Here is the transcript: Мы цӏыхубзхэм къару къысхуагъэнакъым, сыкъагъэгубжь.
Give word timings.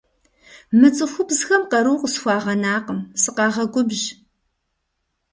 Мы 0.79 0.87
цӏыхубзхэм 0.95 1.63
къару 1.71 1.99
къысхуагъэнакъым, 2.01 2.99
сыкъагъэгубжь. 3.21 4.05